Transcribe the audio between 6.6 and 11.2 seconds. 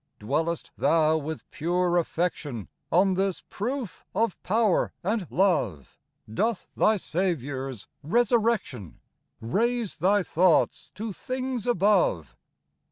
thy Saviour's resurrection Raise thy thoughts to